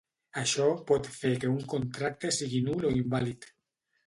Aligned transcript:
Això 0.43 0.63
pot 0.91 1.09
fer 1.17 1.33
que 1.43 1.51
un 1.57 1.67
contracte 1.75 2.33
sigui 2.39 2.63
nul 2.71 2.89
o 2.91 2.95
invàlid. 3.05 3.49